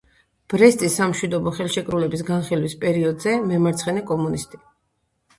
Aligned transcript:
ბრესტის 0.51 0.93
სამშვიდობო 0.99 1.51
ხელშეკრულების 1.57 2.23
განხილვის 2.29 2.75
პერიოდზე 2.85 3.35
„მემარცხენე 3.51 4.03
კომუნისტი“. 4.13 4.61